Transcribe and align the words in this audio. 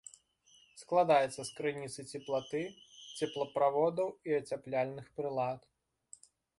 Складаецца 0.81 1.35
з 1.35 1.45
крыніцы 1.57 1.99
цеплаты, 2.17 2.63
цеплаправодаў 3.17 4.07
і 4.31 4.37
ацяпляльных 4.43 5.05
прылад. 5.19 5.61